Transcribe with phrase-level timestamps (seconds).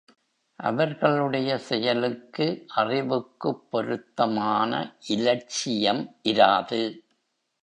[0.59, 2.65] அவர்களுடைய செயலுக்கு
[2.75, 4.95] அறிவுக்குப் பொருத்தமான
[5.07, 6.81] இலட்சியம் இராது.